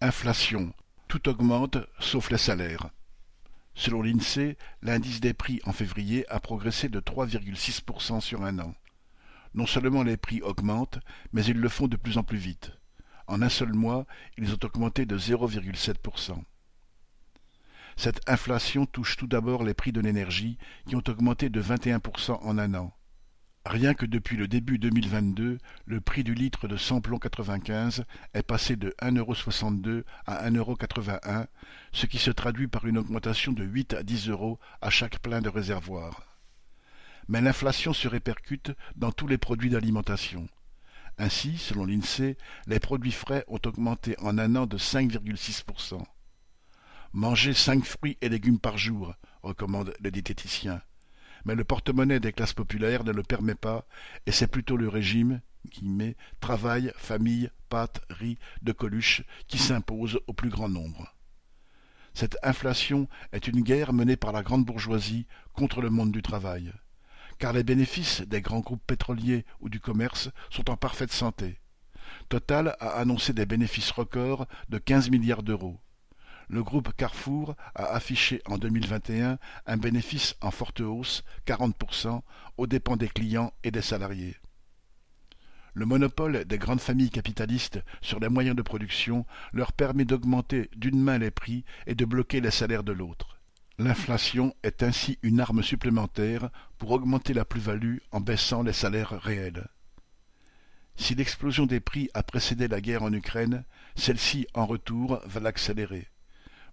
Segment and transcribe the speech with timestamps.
[0.00, 0.72] Inflation.
[1.08, 2.90] Tout augmente sauf les salaires.
[3.74, 8.74] Selon l'INSEE, l'indice des prix en février a progressé de 3,6% sur un an.
[9.54, 11.00] Non seulement les prix augmentent,
[11.32, 12.70] mais ils le font de plus en plus vite.
[13.26, 14.06] En un seul mois,
[14.36, 16.44] ils ont augmenté de 0,7%.
[17.96, 22.58] Cette inflation touche tout d'abord les prix de l'énergie, qui ont augmenté de 21% en
[22.58, 22.94] un an.
[23.68, 28.76] Rien que depuis le début 2022, le prix du litre de samplon 95 est passé
[28.76, 31.44] de 1,62€ à 1,81€,
[31.92, 35.42] ce qui se traduit par une augmentation de 8 à 10 euros à chaque plein
[35.42, 36.22] de réservoir.
[37.28, 40.48] Mais l'inflation se répercute dans tous les produits d'alimentation.
[41.18, 42.38] Ainsi, selon l'INSEE,
[42.68, 46.02] les produits frais ont augmenté en un an de 5,6%.
[47.12, 50.80] Manger cinq fruits et légumes par jour, recommande le diététicien
[51.44, 53.86] mais le porte-monnaie des classes populaires ne le permet pas,
[54.26, 55.40] et c'est plutôt le régime
[55.82, 61.14] met travail, famille, pâtes, riz, de Coluche qui s'impose au plus grand nombre.
[62.14, 66.72] Cette inflation est une guerre menée par la grande bourgeoisie contre le monde du travail,
[67.38, 71.60] car les bénéfices des grands groupes pétroliers ou du commerce sont en parfaite santé.
[72.28, 75.78] Total a annoncé des bénéfices records de 15 milliards d'euros
[76.48, 82.22] le groupe Carrefour a affiché en 2021 un bénéfice en forte hausse, 40%,
[82.56, 84.36] aux dépens des clients et des salariés.
[85.74, 91.00] Le monopole des grandes familles capitalistes sur les moyens de production leur permet d'augmenter d'une
[91.00, 93.38] main les prix et de bloquer les salaires de l'autre.
[93.78, 99.68] L'inflation est ainsi une arme supplémentaire pour augmenter la plus-value en baissant les salaires réels.
[100.96, 106.08] Si l'explosion des prix a précédé la guerre en Ukraine, celle-ci, en retour, va l'accélérer.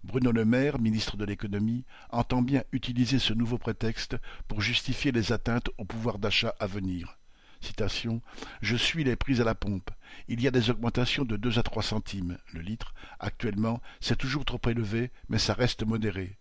[0.06, 5.32] Bruno Le Maire, ministre de l'économie, entend bien utiliser ce nouveau prétexte pour justifier les
[5.32, 7.18] atteintes au pouvoir d'achat à venir.
[7.60, 8.22] Citation
[8.62, 9.90] Je suis les prix à la pompe.
[10.28, 12.94] Il y a des augmentations de deux à trois centimes le litre.
[13.18, 16.38] Actuellement, c'est toujours trop élevé, mais ça reste modéré.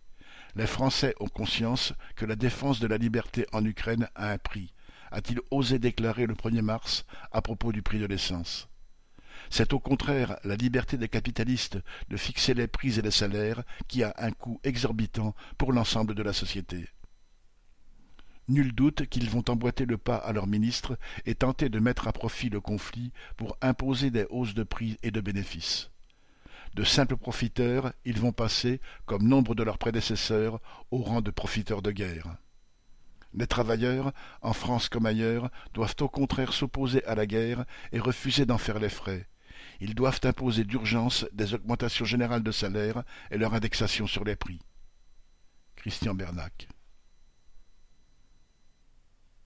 [0.56, 4.76] Les Français ont conscience que la défense de la liberté en Ukraine a un prix,
[5.12, 8.70] a-t-il osé déclarer le 1er mars à propos du prix de l'essence?
[9.50, 11.78] C'est au contraire la liberté des capitalistes
[12.10, 16.24] de fixer les prix et les salaires qui a un coût exorbitant pour l'ensemble de
[16.24, 16.88] la société.
[18.48, 22.14] Nul doute qu'ils vont emboîter le pas à leurs ministres et tenter de mettre à
[22.14, 25.90] profit le conflit pour imposer des hausses de prix et de bénéfices.
[26.76, 30.60] De simples profiteurs, ils vont passer, comme nombre de leurs prédécesseurs,
[30.92, 32.36] au rang de profiteurs de guerre.
[33.34, 38.46] Les travailleurs, en France comme ailleurs, doivent au contraire s'opposer à la guerre et refuser
[38.46, 39.28] d'en faire les frais.
[39.80, 44.60] Ils doivent imposer d'urgence des augmentations générales de salaire et leur indexation sur les prix.
[45.76, 46.68] Christian Bernac